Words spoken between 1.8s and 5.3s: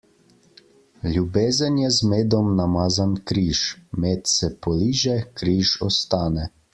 je z medom namazan križ; med se poliže,